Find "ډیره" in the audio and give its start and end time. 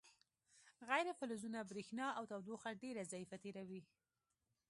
2.83-3.03